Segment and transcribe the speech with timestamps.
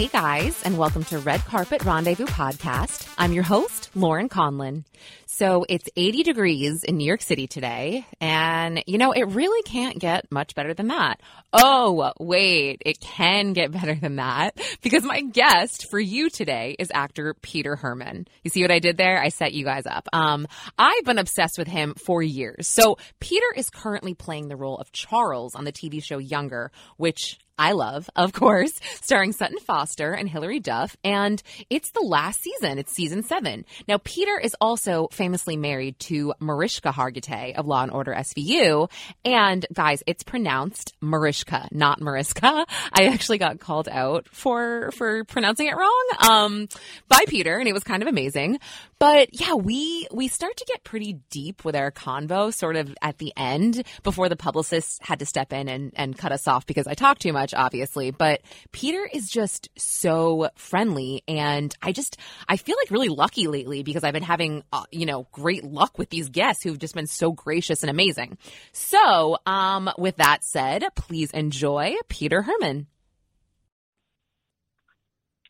[0.00, 3.06] Hey guys, and welcome to Red Carpet Rendezvous Podcast.
[3.18, 4.86] I'm your host, Lauren Conlin.
[5.26, 9.98] So it's 80 degrees in New York City today, and you know, it really can't
[9.98, 11.20] get much better than that.
[11.52, 16.90] Oh, wait, it can get better than that because my guest for you today is
[16.94, 18.26] actor Peter Hermann.
[18.42, 19.22] You see what I did there?
[19.22, 20.08] I set you guys up.
[20.14, 20.46] Um,
[20.78, 22.68] I've been obsessed with him for years.
[22.68, 27.38] So Peter is currently playing the role of Charles on the TV show Younger, which
[27.60, 28.72] I love, of course,
[29.02, 30.96] starring Sutton Foster and Hilary Duff.
[31.04, 32.78] And it's the last season.
[32.78, 33.66] It's season seven.
[33.86, 38.90] Now, Peter is also famously married to Mariska Hargitay of Law and Order SVU.
[39.26, 42.64] And guys, it's pronounced Mariska, not Mariska.
[42.94, 46.68] I actually got called out for, for pronouncing it wrong, um,
[47.08, 47.58] by Peter.
[47.58, 48.58] And it was kind of amazing.
[49.00, 53.18] But yeah, we, we start to get pretty deep with our convo sort of at
[53.18, 56.86] the end before the publicist had to step in and, and cut us off because
[56.86, 61.22] I talked too much much, obviously, but Peter is just so friendly.
[61.26, 65.06] And I just, I feel like really lucky lately because I've been having, uh, you
[65.06, 68.36] know, great luck with these guests who've just been so gracious and amazing.
[68.72, 72.86] So, um, with that said, please enjoy Peter Hermann.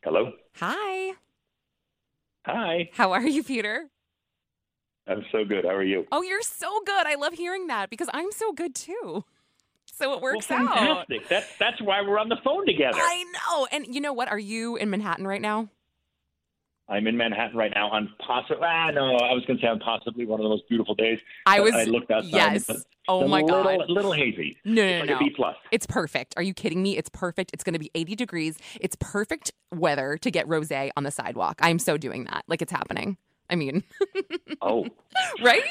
[0.03, 0.33] Hello.
[0.57, 1.15] Hi.
[2.51, 2.91] Hi.
[2.93, 3.89] How are you, Peter?
[5.07, 5.65] I'm so good.
[5.65, 6.07] How are you?
[6.13, 7.07] Oh, you're so good.
[7.07, 9.25] I love hearing that because I'm so good too
[10.01, 11.23] so it works well, fantastic.
[11.23, 11.29] out.
[11.29, 12.99] That's that's why we're on the phone together.
[12.99, 13.67] I know.
[13.71, 14.29] And you know what?
[14.29, 15.69] Are you in Manhattan right now?
[16.89, 18.67] I'm in Manhattan right now on possibly.
[18.67, 21.19] Ah, no, I was going to say on possibly one of the most beautiful days.
[21.47, 21.75] I was.
[21.75, 22.31] I looked outside.
[22.33, 22.71] Yes.
[23.11, 23.89] Oh my little, god.
[23.89, 24.57] Little hazy.
[24.65, 25.13] No, no, it's no.
[25.15, 25.57] Like B plus.
[25.73, 26.35] It's perfect.
[26.37, 26.97] Are you kidding me?
[26.97, 27.51] It's perfect.
[27.53, 28.59] It's going to be 80 degrees.
[28.81, 31.59] It's perfect weather to get rosé on the sidewalk.
[31.61, 32.45] I'm so doing that.
[32.47, 33.17] Like it's happening.
[33.51, 33.83] I mean,
[34.63, 34.87] oh,
[35.43, 35.63] right?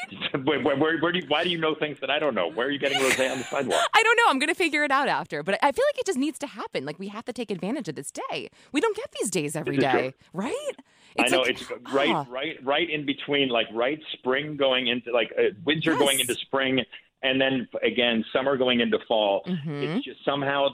[0.44, 2.52] where, where, where, where do you, why do you know things that I don't know?
[2.52, 3.82] Where are you getting rosé on the sidewalk?
[3.94, 4.24] I don't know.
[4.28, 6.48] I'm going to figure it out after, but I feel like it just needs to
[6.48, 6.84] happen.
[6.84, 8.50] Like we have to take advantage of this day.
[8.74, 10.76] We don't get these days every day, right?
[11.16, 15.12] It's I know like, it's right, right, right in between, like right spring going into
[15.14, 16.00] like uh, winter Yes.
[16.00, 16.82] going into spring,
[17.22, 19.44] and then again summer going into fall.
[19.46, 19.84] Mhm.
[19.98, 20.70] It's just somehow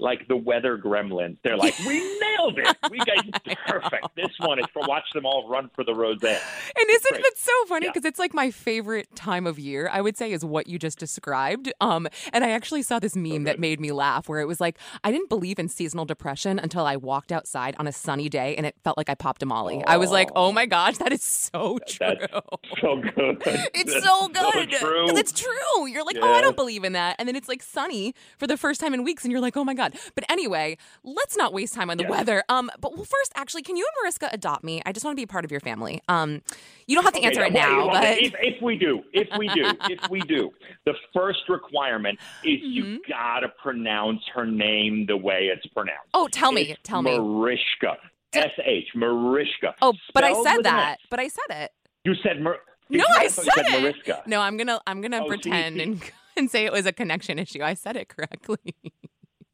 [0.00, 1.36] like the weather gremlins.
[1.44, 2.76] They're like, we nailed it.
[2.90, 4.08] We got it perfect.
[4.16, 6.24] This one is for watch them all run for the rosé.
[6.24, 7.24] And isn't Great.
[7.24, 7.86] it so funny?
[7.86, 7.92] Yeah.
[7.92, 10.98] Because it's like my favorite time of year, I would say, is what you just
[10.98, 11.72] described.
[11.80, 14.78] Um, and I actually saw this meme that made me laugh where it was like,
[15.04, 18.66] I didn't believe in seasonal depression until I walked outside on a sunny day and
[18.66, 19.82] it felt like I popped a molly.
[19.86, 22.06] I was like, oh my gosh, that is so true.
[22.08, 23.42] That's so good.
[23.74, 24.70] It's That's so good.
[24.70, 25.06] true.
[25.08, 25.86] 'Cause it's true.
[25.86, 27.16] You're like, oh, I don't believe in that.
[27.18, 29.64] And then it's like sunny for the first time in weeks, and you're like, oh
[29.64, 29.89] my God.
[30.14, 32.10] But anyway, let's not waste time on the Yeah.
[32.10, 32.44] weather.
[32.48, 34.82] Um, but well, first, actually, can you and Mariska adopt me?
[34.86, 36.00] I just want to be a part of your family.
[36.08, 36.42] Um,
[36.86, 39.00] you don't have to Okay, answer it well, now, well, but if, if we do,
[39.12, 40.50] if we do, if we do,
[40.86, 42.96] the first requirement is you Mm-hmm.
[43.08, 46.08] gotta pronounce her name the way it's pronounced.
[46.14, 47.16] oh, tell me, It's tell me.
[47.18, 47.96] Mariska.
[48.32, 49.74] S H Mariska.
[49.82, 50.98] Oh, but I said that.
[51.10, 51.72] But I said it.
[52.04, 52.58] You said Mar-
[52.88, 53.80] No, I I said you said it.
[53.82, 54.22] Mariska.
[54.26, 55.82] No, I'm gonna I'm gonna Oh, see, pretend see.
[55.82, 56.02] and
[56.36, 57.62] and say it was a connection issue.
[57.62, 58.58] I said it correctly.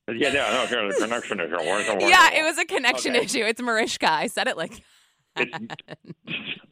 [0.09, 1.51] Yeah, yeah, no, okay, the connection is
[2.01, 3.25] yeah, it was a connection Okay.
[3.25, 3.45] issue.
[3.45, 4.11] It's Mariska.
[4.11, 4.81] I said it like
[5.37, 5.53] It's,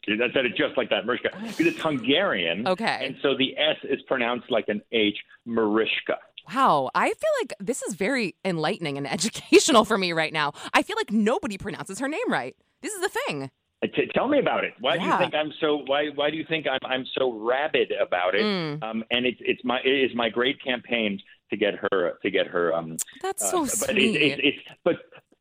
[0.07, 1.29] I said it just like that, Mariska.
[1.33, 2.67] Because it's Hungarian.
[2.67, 3.05] Okay.
[3.07, 6.17] And so the S is pronounced like an H, Mariska.
[6.53, 10.53] Wow, I feel like this is very enlightening and educational for me right now.
[10.73, 12.55] I feel like nobody pronounces her name right.
[12.81, 13.51] This is the thing.
[13.83, 14.73] Uh, T- tell me about it.
[14.79, 15.83] Why do you think I'm so?
[15.87, 18.43] Why Why do you think I'm I'm so rabid about it?
[18.43, 18.81] Mm.
[18.83, 21.19] Um, and it's it's my it is my great campaign
[21.51, 22.73] to get her to get her.
[22.73, 24.15] Um, That's uh, so but sweet.
[24.15, 24.95] It's, it's, it's but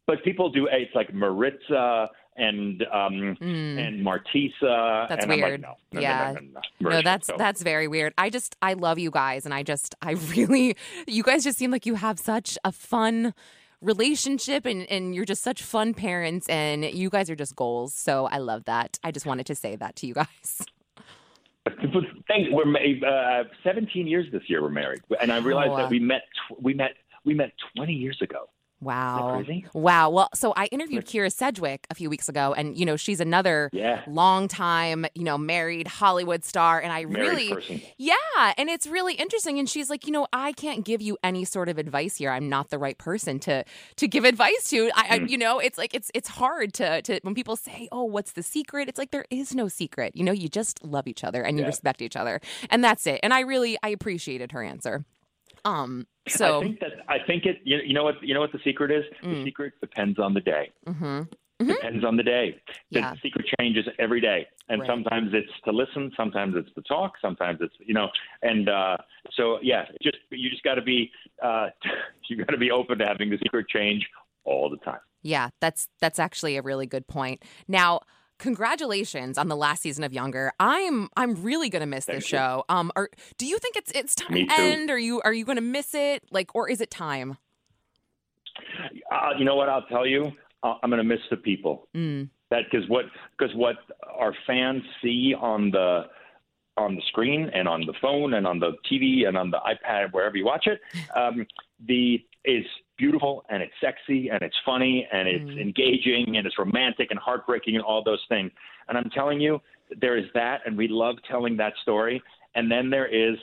[0.07, 3.79] but people do it's like Maritza and um Mm.
[3.79, 5.09] and Martisa.
[5.09, 5.43] That's and weird.
[5.53, 6.33] like, no, no, Yeah.
[6.35, 6.61] no, no, no, no.
[6.81, 7.05] No, Marisha.
[7.05, 8.13] that's So- that's very weird.
[8.19, 11.71] I just I love you guys and I just I really you guys just seem
[11.71, 13.35] like you have such a fun
[13.81, 17.95] relationship and and you're just such fun parents and you guys are just goals.
[17.95, 18.99] So I love that.
[19.05, 20.27] I just wanted to say that to you guys.
[22.29, 22.65] Thank, we're
[23.03, 24.63] uh, 17 years this year.
[24.63, 25.77] We're married, and I realized Wow.
[25.79, 26.93] that we met tw- we met
[27.25, 28.49] we met 20 years ago.
[28.85, 29.43] Wow.
[29.73, 30.11] Wow.
[30.11, 33.71] Well, so I interviewed Kyra Sedgwick a few weeks ago, and you know she's another
[33.73, 34.03] Yeah.
[34.07, 37.81] long time, you know, married Hollywood star, and I Married really, person.
[37.99, 38.15] yeah,
[38.57, 39.59] and it's really interesting.
[39.59, 42.31] And she's like, you know, I can't give you any sort of advice here.
[42.31, 43.65] I'm not the right person to
[43.97, 44.91] to give advice to.
[44.95, 45.27] I, I Hmm.
[45.27, 48.43] you know, it's like it's it's hard to to when people say, oh, what's the
[48.43, 48.89] secret?
[48.89, 50.15] It's like there is no secret.
[50.15, 52.41] You know, you just love each other and you respect each other,
[52.71, 53.21] and that's it.
[53.23, 55.05] And I really I appreciated her answer.
[55.65, 56.07] Um.
[56.29, 56.59] So.
[56.59, 57.59] I think that I think it.
[57.65, 58.23] You, you know what?
[58.23, 59.05] You know what the secret is?
[59.23, 59.31] Mm.
[59.35, 60.73] The secret depends on the day.
[60.87, 61.23] mm-hmm
[61.67, 62.61] Depends on the day.
[62.91, 63.15] The Yeah.
[63.23, 64.89] secret changes every day, and Right.
[64.89, 68.09] sometimes it's to listen, sometimes it's to talk, sometimes it's you know.
[68.43, 68.97] And uh,
[69.35, 71.11] so yeah, just you just got to be
[71.43, 71.69] uh,
[72.29, 74.07] you got to be open to having the secret change
[74.45, 74.99] all the time.
[75.23, 77.43] Yeah, that's that's actually a really good point.
[77.69, 78.01] Now,
[78.39, 80.53] congratulations on the last season of Younger.
[80.61, 82.39] I'm I'm really gonna miss this you.
[82.39, 82.65] show.
[82.69, 84.91] Um, are do you think it's it's time to end?
[84.91, 86.23] Are you are you gonna miss it?
[86.31, 87.39] Like, or is it time?
[89.11, 89.69] Uh, you know what?
[89.69, 90.33] I'll tell you.
[90.63, 91.89] Uh, I'm going to miss the people.
[91.95, 93.05] Mm, that because what
[93.37, 93.77] because what
[94.19, 96.05] our fans see on the
[96.77, 100.13] on the screen and on the phone and on the TV and on the iPad
[100.13, 100.81] wherever you watch it,
[101.17, 101.47] um,
[101.87, 102.65] the is
[102.97, 105.61] beautiful and it's sexy and it's funny and it's Mm.
[105.61, 108.51] engaging and it's romantic and heartbreaking and all those things.
[108.89, 109.61] And I'm telling you,
[110.01, 112.23] there is that, and we love telling that story.
[112.55, 113.37] And then there is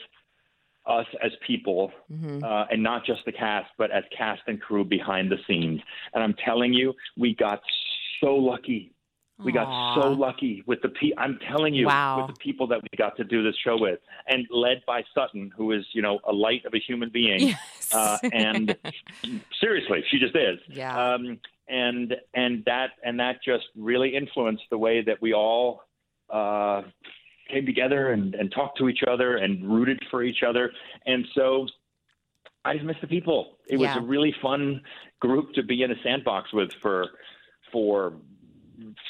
[0.86, 2.42] us as people mhm.
[2.42, 5.80] uh, and not just the cast, but as cast and crew behind the scenes.
[6.14, 7.62] And I'm telling you, we got
[8.20, 8.92] so lucky.
[9.44, 12.26] We got so lucky with the pe- I'm telling you, Wow.
[12.26, 15.50] with the people that we got to do this show with, and led by Sutton,
[15.56, 17.48] who is you know a light of a human being.
[17.48, 17.81] Yes.
[17.92, 18.76] Uh, and
[19.60, 20.58] seriously, she just is.
[20.68, 21.14] yeah.
[21.14, 25.82] Um, and and that and that just really influenced the way that we all
[26.30, 26.82] uh,
[27.50, 30.72] came together and, and talked to each other and rooted for each other.
[31.06, 31.66] And so
[32.64, 33.58] I just miss the people.
[33.68, 33.94] It Yeah.
[33.94, 34.82] was a really fun
[35.20, 37.06] group to be in a sandbox with for
[37.70, 38.14] for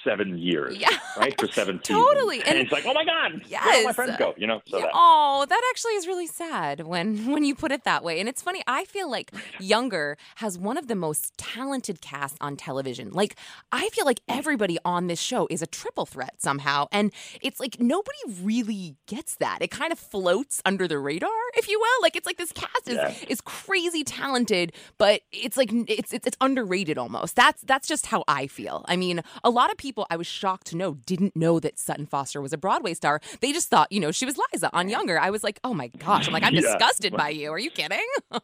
[0.05, 0.77] seven years.
[0.77, 0.89] Yeah.
[1.17, 1.39] Right?
[1.39, 1.79] For seven.
[1.83, 2.41] Totally.
[2.41, 3.95] And, And- it's like, oh my God, where all my Yes.
[3.97, 4.35] friends go?
[4.37, 4.93] You know, so Yeah, that.
[4.95, 8.21] Oh, that actually is really sad when when you put it that way.
[8.21, 8.63] And it's funny.
[8.67, 13.11] I feel like Younger has one of the most talented casts on television.
[13.11, 13.37] Like
[13.71, 14.39] I feel like hmm.
[14.39, 19.37] everybody on this show is a triple threat somehow, and it's like nobody really gets
[19.37, 19.59] that.
[19.63, 22.03] It kind of floats under the radar, if you will.
[22.03, 23.15] Like it's like this cast is Yeah.
[23.29, 27.37] is crazy talented, but it's like it's, it's it's underrated almost.
[27.37, 28.85] That's that's just how I feel.
[28.89, 32.06] I mean, a lot of people I was shocked to know didn't know that Sutton
[32.06, 33.20] Foster was a Broadway star.
[33.41, 35.19] They just thought, you know, she was Liza on Younger.
[35.20, 36.26] I was like, oh my gosh.
[36.26, 36.61] I'm like, I'm Yeah.
[36.62, 37.50] disgusted by you.
[37.53, 38.06] Are you kidding?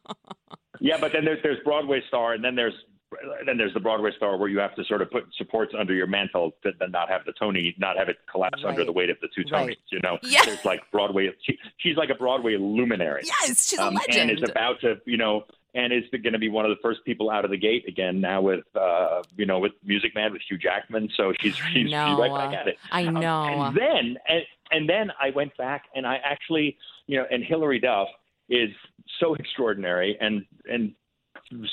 [0.80, 2.74] Yeah, but then there's there's Broadway star, and then there's
[3.46, 6.06] then there's the Broadway star where you have to sort of put supports under your
[6.06, 9.16] mantle to then not have the Tony, not have it collapse under the weight of
[9.20, 9.50] the two Tonys.
[9.68, 9.78] Right.
[9.90, 10.44] You know, Yeah.
[10.44, 11.30] there's like Broadway.
[11.42, 13.22] She, she's like a Broadway luminary.
[13.24, 14.30] yes, she's a um, legend.
[14.30, 15.42] and is about to, you know,
[15.74, 18.20] and is going to be one of the first people out of the gate again
[18.20, 21.10] now with, uh, you know, with Music Man with Hugh Jackman.
[21.16, 22.78] So she's she's, she's right back at it.
[22.90, 23.44] I Um, know.
[23.44, 26.76] and then and, and then I went back and I actually,
[27.06, 28.08] you know, and Hilary Duff
[28.48, 28.70] is
[29.20, 30.94] so extraordinary and and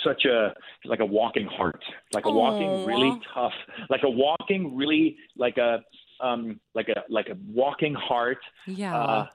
[0.04, 0.54] such a
[0.84, 1.84] like a walking heart,
[2.14, 2.86] like a walking Aw.
[2.86, 3.54] really tough,
[3.90, 5.84] like a walking really like a
[6.22, 8.40] um like a like a walking heart.
[8.68, 8.96] yeah.
[8.96, 9.28] Uh,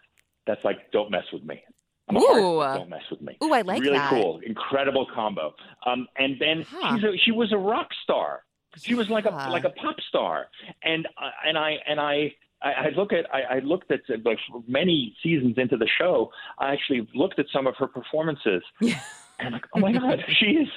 [0.46, 1.62] that's like don't mess with me.
[2.10, 2.58] I'm a Ooh.
[2.60, 3.38] heart, don't mess with me.
[3.42, 4.12] Ooh, I like really that.
[4.12, 5.54] Really cool, incredible combo.
[5.86, 6.94] Um, and then Huh.
[6.96, 8.42] she's a, she was a rock star.
[8.82, 9.48] She was like Yeah.
[9.48, 10.46] a like a pop star,
[10.82, 12.34] and uh, and I and I.
[12.62, 14.36] I I look at I, I looked at like
[14.68, 16.30] many seasons into the show.
[16.58, 18.92] I actually looked at some of her performances, and
[19.40, 20.68] I'm like, oh my god, she is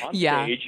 [0.00, 0.44] on Yeah.
[0.44, 0.60] stage,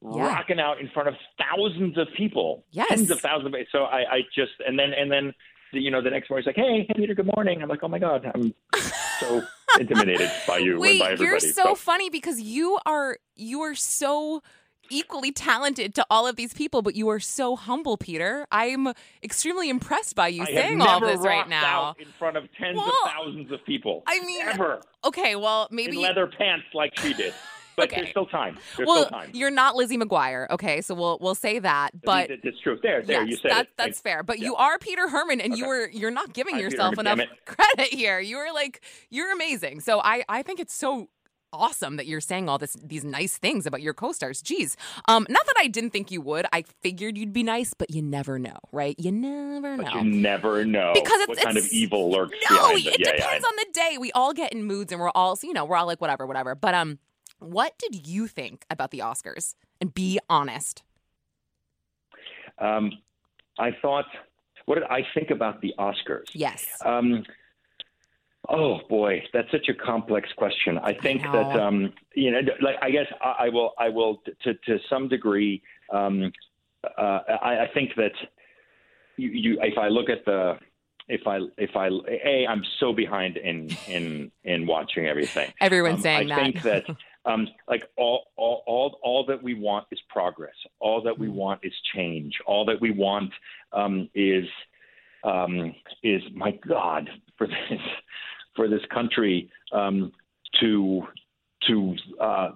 [0.00, 0.28] Yeah.
[0.28, 2.86] rocking out in front of thousands of people, Yes.
[2.88, 3.60] tens of thousands of.
[3.70, 5.34] So I, I just and then and then
[5.72, 7.60] you know the next morning he's like, hey, hey Peter, good morning.
[7.60, 8.54] I'm like, oh my god, I'm
[9.20, 9.42] so
[9.78, 11.24] intimidated by you and by everybody.
[11.24, 14.42] you're so funny because you are you are so
[14.90, 18.46] equally talented to all of these people, but you are so humble, Peter.
[18.50, 18.88] I'm
[19.22, 21.94] extremely impressed by you I saying all this right now.
[21.98, 24.02] in front of tens Well, of thousands of people.
[24.06, 27.34] I mean, ever Okay, well, maybe in leather pants like she did.
[27.78, 28.02] But Okay.
[28.02, 28.58] there's still time.
[28.76, 29.30] There's well, still time.
[29.32, 30.48] you're not Lizzie McGuire.
[30.50, 31.90] Okay, so we'll we'll say that.
[32.02, 32.78] But It- it's true.
[32.82, 33.72] There, there, yes, you said that, it.
[33.76, 34.22] that's fair.
[34.22, 35.68] But you are Peter Hermann, and you Okay.
[35.68, 38.20] were you're not giving I'm yourself Hermann, enough credit here.
[38.20, 39.80] You were like you're amazing.
[39.80, 41.08] So I I think it's so
[41.50, 44.42] awesome that you're saying all this these nice things about your co-stars.
[44.42, 44.76] Jeez.
[45.08, 46.44] Um not that I didn't think you would.
[46.52, 48.94] I figured you'd be nice, but you never know, right?
[48.98, 50.02] You never But know.
[50.02, 52.96] you never know Because it's- what kind of evil lurks No, behind it it.
[53.00, 53.96] Yeah, depends on the day.
[53.98, 56.54] We all get in moods and we're all, you know, we're all like whatever, whatever.
[56.54, 56.98] But um
[57.38, 59.54] what did you think about the Oscars?
[59.80, 60.82] And be honest.
[62.58, 62.92] Um,
[63.58, 64.06] I thought,
[64.66, 66.24] what did I think about the Oscars?
[66.32, 66.66] Yes.
[66.84, 67.24] Um,
[68.50, 70.78] Oh boy, that's such a complex question.
[70.78, 74.22] I think I that um, you know, like I guess I, I will, I will
[74.44, 75.60] to to some degree.
[75.92, 76.32] Um,
[76.96, 78.12] uh, I, I think that
[79.18, 80.58] you, you, if I look at the,
[81.08, 85.52] if I, if I, a, I'm so behind in in in watching everything.
[85.60, 86.42] Everyone's Um, saying I that.
[86.42, 86.96] think that
[87.28, 90.54] um, like all, all, all, all that we want is progress.
[90.80, 92.34] All that we want is change.
[92.46, 93.32] All that we want
[93.72, 94.44] um, is
[95.24, 97.80] um, is my God for this
[98.54, 100.12] for this country um,
[100.60, 101.02] to
[101.66, 102.50] to uh,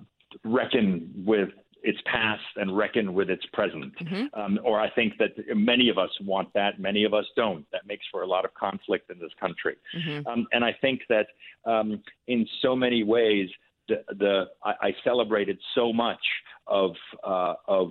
[0.44, 1.50] reckon with
[1.82, 3.92] its past and reckon with its present.
[3.98, 4.28] Mhm.
[4.34, 7.68] Um, or I think that many of us want that, many of us don't.
[7.72, 9.76] That makes for a lot of conflict in this country.
[9.92, 10.26] Mhm.
[10.26, 11.26] Um, and I think that
[11.64, 13.50] um, in so many ways,
[13.88, 16.20] the, the I, I celebrated so much
[16.66, 16.92] of
[17.24, 17.90] uh, of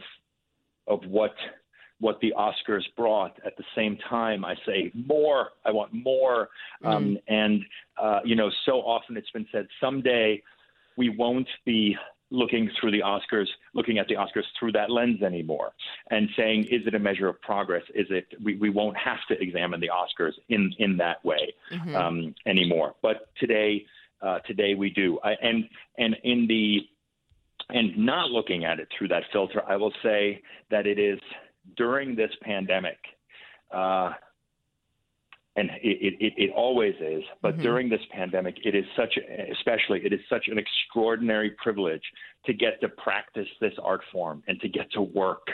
[0.88, 1.36] of what
[2.00, 3.34] what the Oscars brought.
[3.46, 5.50] At the same time, I say more.
[5.66, 6.50] I want more.
[6.84, 7.62] Um, and
[8.02, 10.42] uh, you know, so often it's been said someday
[10.98, 11.96] we won't be
[12.32, 15.74] looking through the Oscars, looking at the Oscars through that lens anymore,
[16.10, 17.84] and saying, is it a measure of progress?
[17.94, 21.96] Is it we, we won't have to examine the Oscars in in that way Mhm.
[21.96, 22.96] um, anymore.
[23.02, 23.86] But today,
[24.22, 25.20] uh, today we do.
[25.24, 25.66] I, and
[25.98, 26.80] and in the
[27.70, 31.20] and not looking at it through that filter, I will say that it is
[31.78, 32.98] during this pandemic.
[33.74, 34.12] Uh,
[35.58, 37.62] and it, it, it always is, but Mhm.
[37.62, 39.18] during this pandemic, it is such,
[39.52, 42.04] especially, it is such an extraordinary privilege
[42.46, 45.52] to get to practice this art form and to get to work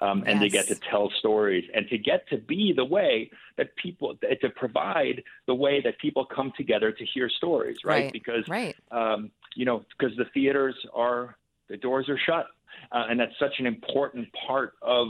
[0.00, 3.76] um, and to get to tell stories and to get to be the way that
[3.76, 8.04] people, to provide the way that people come together to hear stories, right?
[8.04, 8.12] Right.
[8.12, 8.74] Because Right.
[8.90, 11.36] um, you know, because the theaters are
[11.68, 12.46] the doors are shut,
[12.92, 15.08] uh, and that's such an important part of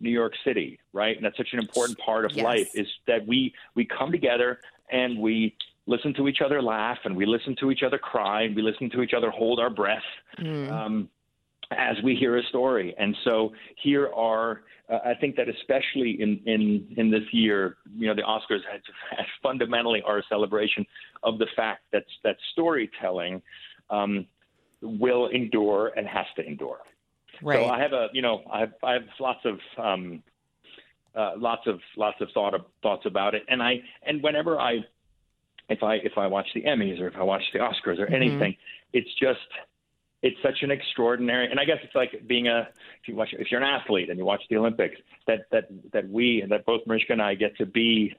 [0.00, 1.16] New York City, right?
[1.16, 2.44] And that's such an important part of Yes.
[2.44, 4.60] life is that we we come together
[4.90, 8.56] and we listen to each other laugh, and we listen to each other cry, and
[8.56, 10.02] we listen to each other hold our breath.
[10.38, 10.70] Mm.
[10.70, 11.08] Um,
[11.72, 16.40] as we hear a story, and so here are, uh, I think that especially in,
[16.46, 18.80] in in this year, you know, the Oscars has,
[19.16, 20.86] has fundamentally are a celebration
[21.24, 23.42] of the fact that that storytelling
[23.90, 24.26] um,
[24.80, 26.78] will endure and has to endure.
[27.42, 27.58] Right.
[27.58, 30.22] So I have a, you know, I have, I have lots of, um,
[31.14, 33.44] uh, lots of, lots of thought of, thoughts about it.
[33.48, 34.84] And I, and whenever I,
[35.68, 38.14] if I, if I watch the Emmys or if I watch the Oscars or Mhm.
[38.14, 38.56] anything,
[38.92, 39.40] it's just,
[40.22, 42.68] it's such an extraordinary, and I guess it's like being a,
[43.00, 46.08] if you watch, if you're an athlete and you watch the Olympics, that, that, that
[46.08, 48.14] we, and that both Mariska and I get to be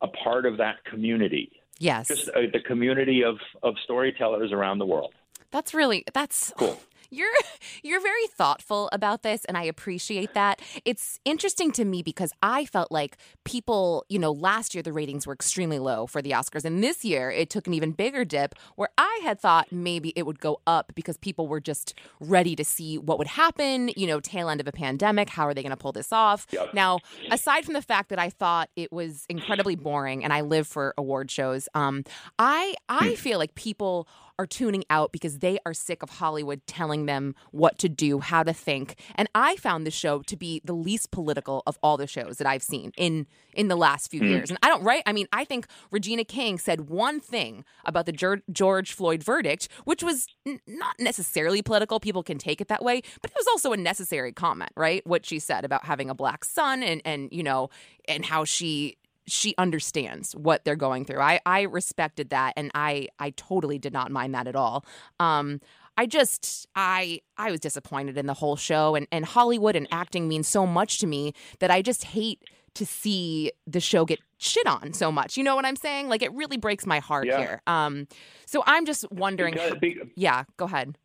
[0.00, 2.08] a part of that community, yes.
[2.08, 5.14] just uh, the community of, of storytellers around the world.
[5.50, 6.78] That's really that's Cool.
[7.10, 7.28] You're
[7.82, 10.60] you're very thoughtful about this and I appreciate that.
[10.84, 15.26] It's interesting to me because I felt like people, you know, last year the ratings
[15.26, 18.54] were extremely low for the Oscars and this year it took an even bigger dip
[18.76, 22.64] where I had thought maybe it would go up because people were just ready to
[22.64, 25.70] see what would happen, you know, tail end of a pandemic, how are they going
[25.70, 26.46] to pull this off?
[26.50, 26.74] Yep.
[26.74, 26.98] Now,
[27.30, 30.94] aside from the fact that I thought it was incredibly boring and I live for
[30.98, 32.04] award shows, um
[32.38, 37.06] I I feel like people are tuning out because they are sick of Hollywood telling
[37.06, 38.96] them what to do, how to think.
[39.16, 42.46] And I found the show to be the least political of all the shows that
[42.46, 44.26] I've seen in in the last few hmm.
[44.26, 44.50] years.
[44.50, 48.12] And I don't right, I mean, I think Regina King said one thing about the
[48.12, 51.98] Geor- George Floyd verdict, which was n- not necessarily political.
[51.98, 55.04] People can take it that way, but it was also a necessary comment, right?
[55.06, 57.70] What she said about having a black son and and you know,
[58.06, 58.96] and how she
[59.28, 61.20] she understands what they're going through.
[61.20, 64.84] I I respected that and I I totally did not mind that at all.
[65.20, 65.60] Um
[65.96, 70.28] I just I I was disappointed in the whole show and and Hollywood and acting
[70.28, 72.40] means so much to me that I just hate
[72.74, 75.36] to see the show get shit on so much.
[75.36, 76.08] You know what I'm saying?
[76.08, 77.38] Like it really breaks my heart Yeah.
[77.38, 77.62] here.
[77.66, 78.06] Um
[78.46, 80.96] so I'm just wondering Because- be- Yeah, go ahead.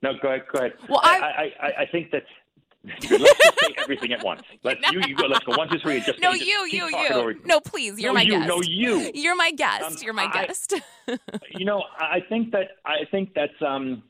[0.00, 0.42] No, go ahead.
[0.52, 0.72] Go ahead.
[0.88, 2.22] Well, I, I- I, I, I think that.
[3.10, 4.42] let's just say everything at once.
[4.62, 5.26] Let's you, you go.
[5.26, 6.00] Let's go one, two, three.
[6.00, 7.08] Just No, you, keep you, you.
[7.10, 8.48] over- No, please, you're No, my you, guest.
[8.48, 9.10] no, you.
[9.14, 9.84] You're my guest.
[9.84, 10.74] Um, you're my I- guest.
[11.58, 14.02] You know, I think that I think that's um,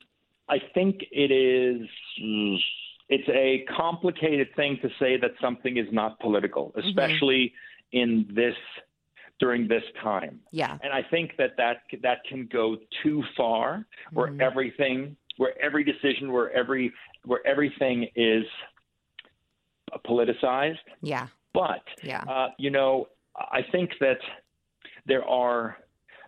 [0.48, 1.86] I think it is.
[3.08, 6.88] It's a complicated thing to say that something is not political, Mm-hmm.
[6.88, 7.54] especially
[7.92, 8.54] in this
[9.40, 10.40] during this time.
[10.50, 10.76] yeah.
[10.82, 14.42] And I think that that that can go too far, where Mhm.
[14.42, 16.92] everything, where every decision, where every
[17.24, 18.44] where everything is
[20.06, 20.78] politicized.
[21.00, 21.26] Yeah.
[21.54, 22.22] But Yeah.
[22.28, 24.18] uh, you know, I think that
[25.06, 25.78] there are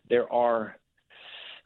[0.09, 0.77] there are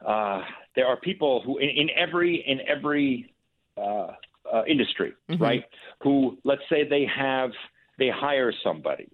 [0.05, 0.43] uh,
[0.75, 3.33] there are people who in, in every in every
[3.77, 4.11] uh,
[4.51, 5.39] uh, industry, Mhm.
[5.39, 5.63] right?
[6.03, 7.51] Who let's say they have
[7.97, 9.07] they hire somebody,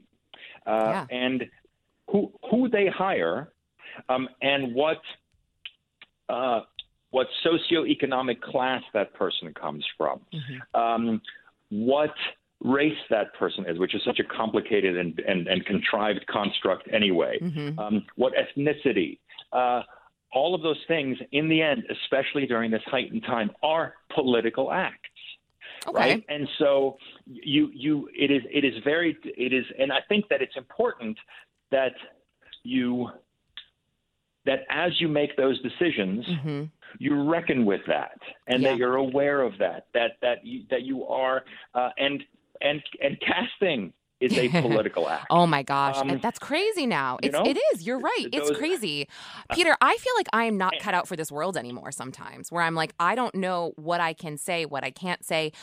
[0.65, 1.07] uh, Yeah.
[1.11, 1.49] and
[2.09, 3.53] who who they hire
[4.09, 5.01] um, and what
[6.29, 6.61] uh,
[7.11, 10.79] what socioeconomic class that person comes from, Mm-hmm.
[10.81, 11.21] um,
[11.69, 12.13] what
[12.63, 17.39] race that person is, which is such a complicated and, and, and contrived construct anyway,
[17.41, 17.77] Mhm.
[17.79, 19.19] um, what ethnicity.
[19.51, 19.81] Uh,
[20.33, 24.97] all of those things, in the end, especially during this heightened time, are political acts
[25.87, 25.97] Okay.
[25.97, 26.23] right?
[26.29, 30.41] And so you you it is it is very it is and I think that
[30.41, 31.17] it's important
[31.71, 31.93] that
[32.63, 33.09] you
[34.45, 36.63] that as you make those decisions hmm
[36.99, 38.17] you reckon with that
[38.47, 38.69] and Yeah.
[38.71, 41.43] that you're aware of that that that you, that you are
[41.75, 42.23] uh, and
[42.61, 45.25] and and casting is a political act.
[45.31, 47.17] Oh my gosh, Um, that's crazy now.
[47.23, 47.43] It's know?
[47.43, 47.87] it is.
[47.87, 48.27] You're right.
[48.31, 49.07] It's Those- crazy.
[49.51, 52.61] Peter, I feel like I am not cut out for this world anymore sometimes where
[52.61, 55.53] I'm like I don't know what I can say, what I can't say.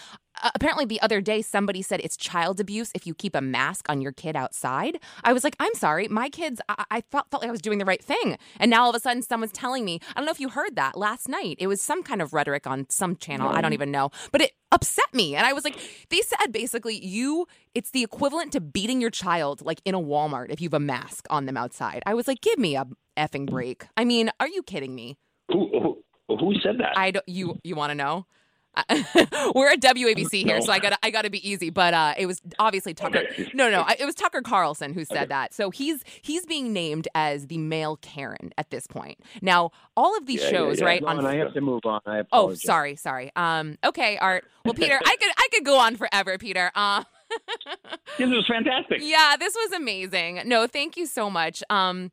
[0.43, 3.87] Uh, apparently the other day somebody said it's child abuse if you keep a mask
[3.89, 4.99] on your kid outside.
[5.25, 6.09] I was like, "I'm sorry.
[6.09, 8.85] My kids I, I felt, felt like I was doing the right thing." And now
[8.85, 11.29] all of a sudden someone's telling me, I don't know if you heard that last
[11.29, 11.57] night.
[11.59, 13.49] It was some kind of rhetoric on some channel.
[13.49, 14.11] I don't even know.
[14.31, 15.35] But it upset me.
[15.35, 15.79] And I was like,
[16.11, 20.51] they said basically you it's the equivalent to beating your child like in a Walmart
[20.51, 22.03] if you have a mask on them outside.
[22.07, 23.87] I was like, give me a effing break.
[23.97, 25.17] I mean, are you kidding me?
[25.51, 25.69] Who,
[26.29, 26.97] who who said that?
[26.97, 28.27] I don't you you want to know?
[29.55, 30.65] We're at WABC here, No.
[30.65, 31.71] so I got I got to be easy.
[31.71, 33.25] But uh, it was obviously Tucker.
[33.33, 33.51] Okay.
[33.55, 35.27] No, no, I- it was Tucker Carlson who said Okay.
[35.27, 35.55] that.
[35.55, 39.19] So he's he's being named as the male Karen at this point.
[39.43, 40.87] Now, all of these Yeah, yeah, shows, yeah.
[40.87, 41.01] right?
[41.03, 42.01] Dawn, I have to move on.
[42.07, 43.31] I Oh, sorry, sorry.
[43.37, 44.45] Um, okay, Art.
[44.65, 46.71] Well, Peter, I could I could go on forever, Peter.
[46.75, 47.05] Uh,
[48.19, 48.99] this was fantastic.
[49.03, 50.43] yeah, this was amazing.
[50.47, 51.63] No, thank you so much.
[51.71, 52.11] Um,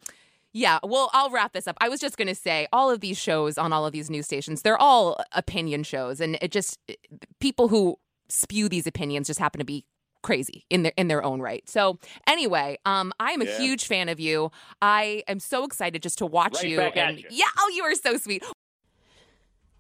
[0.58, 1.76] yeah, well, I'll wrap this up.
[1.82, 4.26] I was just going to say all of these shows on all of these news
[4.26, 6.80] stations, they're all opinion shows and it just
[7.42, 7.98] people who
[8.30, 9.84] spew these opinions just happen to be
[10.24, 11.68] crazy in their in their own right.
[11.70, 13.58] So, anyway, um I am a Yeah.
[13.60, 14.50] huge fan of you.
[14.82, 17.26] I am so excited just to watch Right you and you.
[17.30, 18.44] yeah, oh, you are so sweet.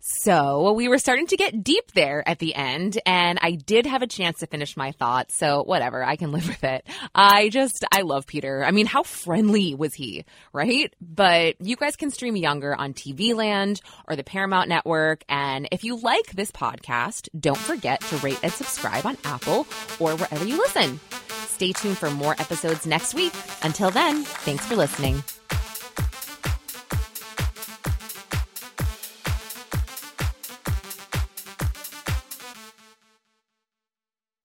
[0.07, 4.03] So we were starting to get deep there at the end, and I did have
[4.03, 5.35] a chance to finish my thoughts.
[5.35, 6.85] So whatever, I can live with it.
[7.15, 8.63] I just, I love Peter.
[8.63, 10.93] I mean, how friendly was he, right?
[11.01, 15.23] But you guys can stream Younger on TV Land or the Paramount Network.
[15.27, 19.65] And if you like this podcast, don't forget to rate and subscribe on Apple
[19.99, 20.99] or wherever you listen.
[21.47, 23.33] Stay tuned for more episodes next week.
[23.63, 25.23] Until then, thanks for listening.